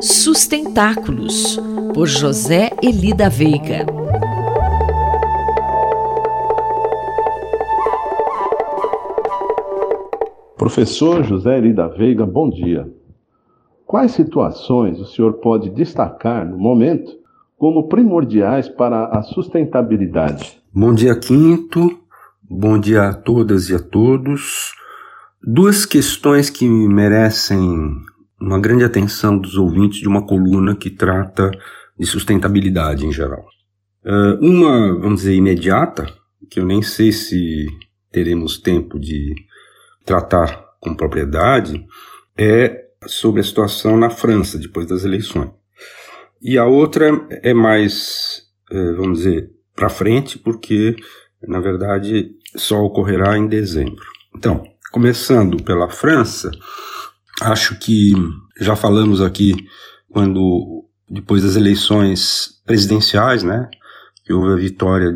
Sustentáculos, 0.00 1.58
por 1.94 2.06
José 2.06 2.70
Elida 2.82 3.30
Veiga. 3.30 3.86
Professor 10.58 11.24
José 11.24 11.56
Elida 11.56 11.88
Veiga, 11.88 12.26
bom 12.26 12.50
dia. 12.50 12.92
Quais 13.86 14.12
situações 14.12 15.00
o 15.00 15.06
senhor 15.06 15.34
pode 15.34 15.70
destacar 15.70 16.46
no 16.46 16.58
momento 16.58 17.12
como 17.56 17.88
primordiais 17.88 18.68
para 18.68 19.06
a 19.06 19.22
sustentabilidade? 19.22 20.60
Bom 20.74 20.92
dia, 20.92 21.18
Quinto. 21.18 21.98
Bom 22.42 22.78
dia 22.78 23.08
a 23.08 23.14
todas 23.14 23.70
e 23.70 23.74
a 23.74 23.78
todos. 23.78 24.74
Duas 25.42 25.86
questões 25.86 26.50
que 26.50 26.68
merecem 26.68 28.04
uma 28.46 28.60
grande 28.60 28.84
atenção 28.84 29.36
dos 29.36 29.56
ouvintes 29.56 29.98
de 29.98 30.08
uma 30.08 30.24
coluna 30.24 30.76
que 30.76 30.88
trata 30.88 31.50
de 31.98 32.06
sustentabilidade 32.06 33.04
em 33.04 33.12
geral. 33.12 33.44
Uh, 34.04 34.38
uma, 34.40 34.94
vamos 35.00 35.20
dizer, 35.20 35.34
imediata, 35.34 36.06
que 36.48 36.60
eu 36.60 36.64
nem 36.64 36.80
sei 36.80 37.10
se 37.10 37.66
teremos 38.12 38.56
tempo 38.58 39.00
de 39.00 39.34
tratar 40.04 40.64
com 40.80 40.94
propriedade, 40.94 41.84
é 42.38 42.84
sobre 43.06 43.40
a 43.40 43.44
situação 43.44 43.96
na 43.96 44.10
França 44.10 44.58
depois 44.58 44.86
das 44.86 45.04
eleições. 45.04 45.50
E 46.40 46.56
a 46.56 46.66
outra 46.66 47.26
é 47.42 47.52
mais, 47.52 48.42
uh, 48.70 48.96
vamos 48.96 49.18
dizer, 49.18 49.50
para 49.74 49.88
frente, 49.88 50.38
porque, 50.38 50.94
na 51.42 51.58
verdade, 51.58 52.30
só 52.54 52.80
ocorrerá 52.84 53.36
em 53.36 53.48
dezembro. 53.48 54.04
Então, 54.36 54.62
começando 54.92 55.62
pela 55.64 55.90
França, 55.90 56.50
Acho 57.40 57.78
que 57.78 58.14
já 58.58 58.74
falamos 58.74 59.20
aqui 59.20 59.54
quando 60.10 60.84
depois 61.08 61.42
das 61.42 61.56
eleições 61.56 62.60
presidenciais, 62.64 63.42
né, 63.42 63.68
que 64.24 64.32
houve 64.32 64.52
a 64.52 64.56
vitória 64.56 65.12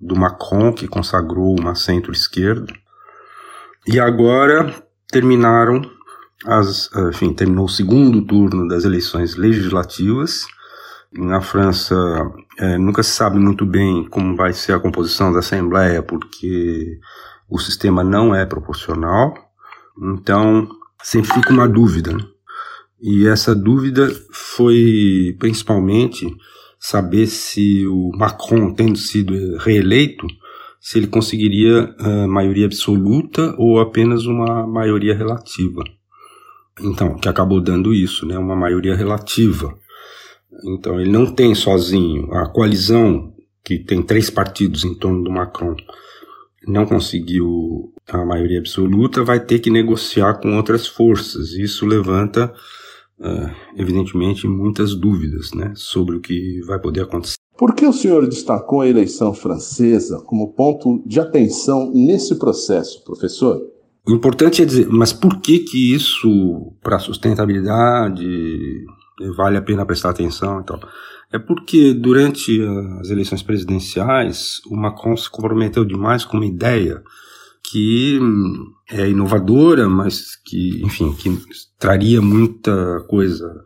do 0.00 0.16
Macron 0.16 0.72
que 0.72 0.88
consagrou 0.88 1.58
uma 1.58 1.74
centro-esquerda. 1.74 2.72
E 3.86 4.00
agora 4.00 4.74
terminaram 5.08 5.82
as, 6.46 6.90
enfim, 7.08 7.32
terminou 7.32 7.66
o 7.66 7.68
segundo 7.68 8.22
turno 8.22 8.68
das 8.68 8.84
eleições 8.84 9.36
legislativas. 9.36 10.46
Na 11.12 11.40
França 11.40 11.94
é, 12.58 12.78
nunca 12.78 13.02
se 13.02 13.10
sabe 13.10 13.38
muito 13.38 13.66
bem 13.66 14.08
como 14.08 14.36
vai 14.36 14.52
ser 14.52 14.72
a 14.72 14.80
composição 14.80 15.32
da 15.32 15.40
Assembleia, 15.40 16.02
porque 16.02 16.98
o 17.48 17.58
sistema 17.58 18.02
não 18.02 18.34
é 18.34 18.46
proporcional. 18.46 19.34
Então, 20.00 20.68
sempre 21.04 21.32
fica 21.34 21.52
uma 21.52 21.68
dúvida. 21.68 22.12
Né? 22.12 22.24
E 23.00 23.26
essa 23.28 23.54
dúvida 23.54 24.10
foi 24.32 25.36
principalmente 25.38 26.26
saber 26.80 27.26
se 27.26 27.86
o 27.86 28.10
Macron, 28.16 28.74
tendo 28.74 28.96
sido 28.96 29.58
reeleito, 29.58 30.26
se 30.80 30.98
ele 30.98 31.06
conseguiria 31.06 31.94
a 31.98 32.26
maioria 32.26 32.66
absoluta 32.66 33.54
ou 33.58 33.78
apenas 33.78 34.24
uma 34.26 34.66
maioria 34.66 35.14
relativa. 35.14 35.84
Então, 36.80 37.16
que 37.16 37.28
acabou 37.28 37.60
dando 37.60 37.94
isso, 37.94 38.26
né, 38.26 38.36
uma 38.38 38.56
maioria 38.56 38.96
relativa. 38.96 39.74
Então, 40.64 41.00
ele 41.00 41.10
não 41.10 41.26
tem 41.26 41.54
sozinho 41.54 42.32
a 42.32 42.48
coalizão 42.48 43.32
que 43.62 43.78
tem 43.78 44.02
três 44.02 44.28
partidos 44.30 44.84
em 44.84 44.94
torno 44.94 45.22
do 45.22 45.30
Macron 45.30 45.76
não 46.66 46.86
conseguiu 46.86 47.92
a 48.08 48.24
maioria 48.24 48.58
absoluta, 48.58 49.24
vai 49.24 49.40
ter 49.40 49.58
que 49.58 49.70
negociar 49.70 50.34
com 50.34 50.56
outras 50.56 50.86
forças. 50.86 51.52
Isso 51.52 51.86
levanta, 51.86 52.52
uh, 53.18 53.50
evidentemente, 53.76 54.46
muitas 54.46 54.94
dúvidas 54.94 55.52
né, 55.52 55.72
sobre 55.74 56.16
o 56.16 56.20
que 56.20 56.60
vai 56.66 56.78
poder 56.80 57.02
acontecer. 57.02 57.36
Por 57.56 57.74
que 57.74 57.86
o 57.86 57.92
senhor 57.92 58.26
destacou 58.28 58.80
a 58.80 58.88
eleição 58.88 59.32
francesa 59.32 60.20
como 60.26 60.52
ponto 60.52 61.02
de 61.06 61.20
atenção 61.20 61.90
nesse 61.94 62.36
processo, 62.38 63.04
professor? 63.04 63.60
O 64.06 64.12
importante 64.12 64.60
é 64.60 64.64
dizer, 64.64 64.88
mas 64.90 65.12
por 65.12 65.40
que 65.40 65.60
que 65.60 65.94
isso, 65.94 66.72
para 66.82 66.96
a 66.96 66.98
sustentabilidade, 66.98 68.84
vale 69.36 69.56
a 69.56 69.62
pena 69.62 69.86
prestar 69.86 70.10
atenção 70.10 70.60
e 70.60 70.64
tal? 70.64 70.80
É 71.32 71.38
porque 71.38 71.92
durante 71.92 72.60
as 73.00 73.10
eleições 73.10 73.42
presidenciais 73.42 74.60
o 74.66 74.76
Macron 74.76 75.16
se 75.16 75.28
comprometeu 75.30 75.84
demais 75.84 76.24
com 76.24 76.36
uma 76.36 76.46
ideia 76.46 77.02
que 77.70 78.18
hum, 78.20 78.72
é 78.90 79.08
inovadora, 79.08 79.88
mas 79.88 80.36
que, 80.36 80.82
enfim, 80.84 81.12
que 81.12 81.36
traria 81.78 82.20
muita 82.20 83.00
coisa 83.08 83.64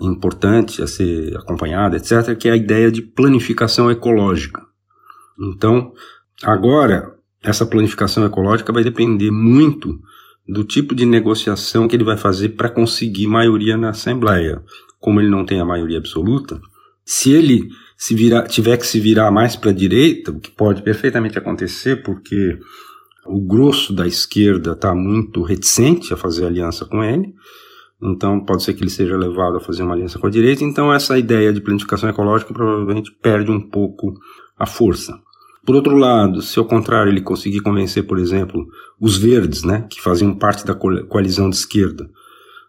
importante 0.00 0.82
a 0.82 0.86
ser 0.86 1.36
acompanhada, 1.36 1.96
etc., 1.96 2.36
que 2.36 2.48
é 2.48 2.52
a 2.52 2.56
ideia 2.56 2.90
de 2.90 3.02
planificação 3.02 3.90
ecológica. 3.90 4.62
Então, 5.38 5.92
agora, 6.42 7.14
essa 7.42 7.66
planificação 7.66 8.24
ecológica 8.24 8.72
vai 8.72 8.82
depender 8.82 9.30
muito 9.30 10.00
do 10.48 10.64
tipo 10.64 10.94
de 10.94 11.04
negociação 11.04 11.88
que 11.88 11.96
ele 11.96 12.04
vai 12.04 12.16
fazer 12.16 12.50
para 12.50 12.68
conseguir 12.68 13.26
maioria 13.26 13.76
na 13.76 13.90
Assembleia. 13.90 14.62
Como 15.00 15.20
ele 15.20 15.28
não 15.28 15.44
tem 15.44 15.60
a 15.60 15.64
maioria 15.64 15.98
absoluta, 15.98 16.60
se 17.04 17.32
ele 17.32 17.68
se 17.96 18.14
virar, 18.14 18.42
tiver 18.48 18.76
que 18.76 18.86
se 18.86 19.00
virar 19.00 19.30
mais 19.30 19.56
para 19.56 19.70
a 19.70 19.74
direita, 19.74 20.30
o 20.30 20.40
que 20.40 20.50
pode 20.50 20.82
perfeitamente 20.82 21.38
acontecer, 21.38 22.02
porque 22.02 22.58
o 23.24 23.40
grosso 23.40 23.92
da 23.92 24.06
esquerda 24.06 24.72
está 24.72 24.94
muito 24.94 25.42
reticente 25.42 26.12
a 26.12 26.16
fazer 26.16 26.46
aliança 26.46 26.84
com 26.84 27.02
ele, 27.02 27.32
então 28.02 28.44
pode 28.44 28.62
ser 28.62 28.74
que 28.74 28.82
ele 28.82 28.90
seja 28.90 29.16
levado 29.16 29.56
a 29.56 29.60
fazer 29.60 29.82
uma 29.82 29.94
aliança 29.94 30.18
com 30.18 30.26
a 30.26 30.30
direita, 30.30 30.62
então 30.62 30.92
essa 30.92 31.18
ideia 31.18 31.52
de 31.52 31.60
planificação 31.60 32.08
ecológica 32.08 32.52
provavelmente 32.52 33.10
perde 33.22 33.50
um 33.50 33.60
pouco 33.60 34.14
a 34.58 34.66
força. 34.66 35.18
Por 35.66 35.74
outro 35.74 35.96
lado, 35.96 36.40
se 36.40 36.58
ao 36.58 36.64
contrário 36.64 37.10
ele 37.10 37.20
conseguir 37.20 37.60
convencer, 37.60 38.06
por 38.06 38.18
exemplo, 38.18 38.66
os 39.00 39.16
verdes, 39.16 39.64
né, 39.64 39.86
que 39.90 40.00
faziam 40.00 40.34
parte 40.34 40.64
da 40.64 40.74
coalizão 40.74 41.50
de 41.50 41.56
esquerda, 41.56 42.08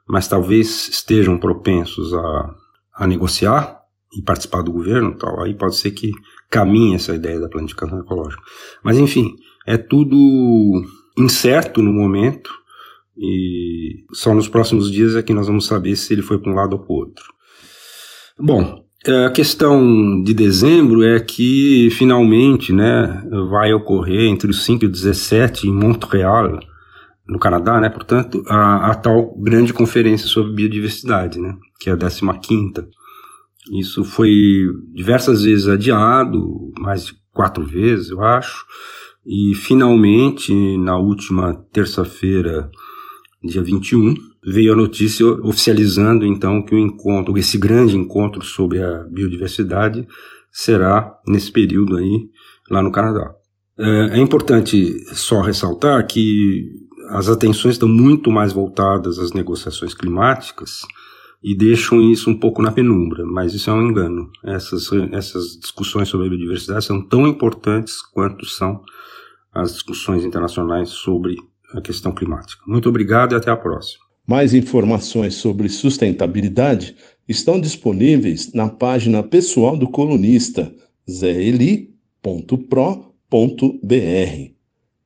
mas 0.09 0.27
talvez 0.27 0.89
estejam 0.89 1.37
propensos 1.37 2.13
a, 2.13 2.55
a 2.95 3.07
negociar, 3.07 3.77
e 4.15 4.21
participar 4.21 4.61
do 4.61 4.71
governo 4.71 5.15
tal, 5.17 5.43
aí 5.43 5.53
pode 5.53 5.75
ser 5.75 5.91
que 5.91 6.11
caminhe 6.49 6.95
essa 6.95 7.13
ideia 7.13 7.39
da 7.39 7.49
planificação 7.49 7.99
ecológica. 7.99 8.41
Mas 8.83 8.97
enfim, 8.97 9.35
é 9.65 9.77
tudo 9.77 10.83
incerto 11.17 11.81
no 11.81 11.91
momento 11.91 12.51
e 13.17 14.05
só 14.13 14.33
nos 14.33 14.47
próximos 14.47 14.91
dias 14.91 15.15
é 15.15 15.23
que 15.23 15.33
nós 15.33 15.47
vamos 15.47 15.65
saber 15.65 15.95
se 15.95 16.13
ele 16.13 16.21
foi 16.21 16.39
para 16.39 16.51
um 16.51 16.55
lado 16.55 16.73
ou 16.73 16.79
para 16.79 16.93
o 16.93 16.95
outro. 16.95 17.25
Bom, 18.39 18.86
a 19.05 19.29
questão 19.29 20.21
de 20.23 20.33
dezembro 20.33 21.03
é 21.03 21.19
que 21.19 21.89
finalmente 21.91 22.73
né, 22.73 23.23
vai 23.49 23.73
ocorrer 23.73 24.29
entre 24.29 24.49
os 24.49 24.65
5 24.65 24.85
e 24.85 24.87
17 24.87 25.67
em 25.67 25.73
Montreal, 25.73 26.59
no 27.27 27.39
Canadá, 27.39 27.79
né, 27.79 27.89
portanto, 27.89 28.43
a, 28.47 28.91
a 28.91 28.95
tal 28.95 29.35
grande 29.37 29.73
conferência 29.73 30.27
sobre 30.27 30.53
biodiversidade, 30.53 31.39
né, 31.39 31.55
que 31.79 31.89
é 31.89 31.93
a 31.93 31.97
15 31.97 32.21
quinta 32.41 32.87
isso 33.71 34.03
foi 34.03 34.67
diversas 34.93 35.43
vezes 35.43 35.67
adiado, 35.67 36.71
mais 36.79 37.05
de 37.05 37.13
quatro 37.33 37.65
vezes, 37.65 38.09
eu 38.09 38.23
acho. 38.23 38.65
E 39.25 39.53
finalmente, 39.55 40.53
na 40.77 40.97
última 40.97 41.53
terça-feira, 41.71 42.69
dia 43.43 43.61
21, 43.61 44.15
veio 44.49 44.71
a 44.71 44.75
notícia 44.75 45.25
oficializando 45.43 46.25
então 46.25 46.61
que 46.61 46.73
o 46.73 46.79
encontro, 46.79 47.37
esse 47.37 47.57
grande 47.57 47.97
encontro 47.97 48.41
sobre 48.41 48.81
a 48.81 49.03
biodiversidade, 49.03 50.07
será 50.49 51.13
nesse 51.27 51.51
período 51.51 51.97
aí 51.97 52.29
lá 52.71 52.81
no 52.81 52.91
Canadá. 52.91 53.35
É, 53.77 54.17
é 54.17 54.19
importante 54.19 54.97
só 55.13 55.41
ressaltar 55.41 56.07
que 56.07 56.63
as 57.09 57.27
atenções 57.27 57.75
estão 57.75 57.89
muito 57.89 58.31
mais 58.31 58.53
voltadas 58.53 59.19
às 59.19 59.33
negociações 59.33 59.93
climáticas 59.93 60.81
e 61.43 61.55
deixam 61.55 62.01
isso 62.01 62.29
um 62.29 62.39
pouco 62.39 62.61
na 62.61 62.71
penumbra, 62.71 63.25
mas 63.25 63.53
isso 63.53 63.69
é 63.69 63.73
um 63.73 63.89
engano. 63.89 64.31
Essas, 64.45 64.89
essas 65.11 65.57
discussões 65.59 66.07
sobre 66.07 66.27
a 66.27 66.29
biodiversidade 66.29 66.85
são 66.85 67.01
tão 67.01 67.27
importantes 67.27 68.01
quanto 68.01 68.45
são 68.45 68.81
as 69.53 69.73
discussões 69.73 70.23
internacionais 70.23 70.89
sobre 70.89 71.35
a 71.73 71.81
questão 71.81 72.13
climática. 72.13 72.63
Muito 72.65 72.87
obrigado 72.87 73.33
e 73.33 73.35
até 73.35 73.51
a 73.51 73.57
próxima. 73.57 74.06
Mais 74.27 74.53
informações 74.53 75.35
sobre 75.35 75.69
sustentabilidade 75.69 76.95
estão 77.27 77.59
disponíveis 77.59 78.51
na 78.51 78.67
página 78.67 79.23
pessoal 79.23 79.77
do 79.77 79.87
colunista 79.87 80.69
zeli.pro.br. 81.09 81.87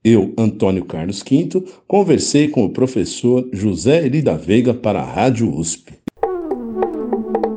Eu, 0.03 0.33
Antônio 0.35 0.83
Carlos 0.83 1.21
Quinto, 1.21 1.63
conversei 1.88 2.47
com 2.47 2.65
o 2.65 2.71
professor 2.71 3.47
José 3.53 4.03
Eli 4.03 4.23
da 4.23 4.35
Veiga 4.35 4.73
para 4.73 5.00
a 5.00 5.06
Rádio 5.06 5.56
USP. 5.56 5.94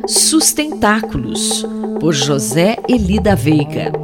Sustentáculos, 0.07 1.65
por 1.99 2.13
José 2.13 2.77
Elida 2.87 3.35
Veiga. 3.35 4.04